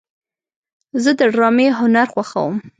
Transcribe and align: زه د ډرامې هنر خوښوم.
زه 1.03 1.11
د 1.19 1.21
ډرامې 1.33 1.67
هنر 1.79 2.07
خوښوم. 2.13 2.55